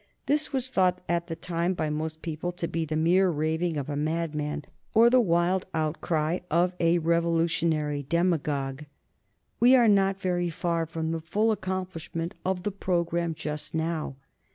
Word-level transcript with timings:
This 0.25 0.51
was 0.51 0.71
thought 0.71 0.99
at 1.07 1.27
the 1.27 1.35
time 1.35 1.75
by 1.75 1.91
most 1.91 2.23
people 2.23 2.51
to 2.53 2.67
be 2.67 2.85
the 2.85 2.95
mere 2.95 3.29
raving 3.29 3.77
of 3.77 3.87
a 3.87 3.95
madman 3.95 4.65
or 4.95 5.11
the 5.11 5.21
wild 5.21 5.67
outcry 5.75 6.39
of 6.49 6.73
a 6.79 6.97
revolutionary 6.97 8.01
demagogue. 8.01 8.85
We 9.59 9.75
are 9.75 9.87
not 9.87 10.19
very 10.19 10.49
far 10.49 10.87
from 10.87 11.11
the 11.11 11.21
full 11.21 11.51
accomplishment 11.51 12.33
of 12.43 12.63
the 12.63 12.71
programme 12.71 13.35
just 13.35 13.75
now. 13.75 14.15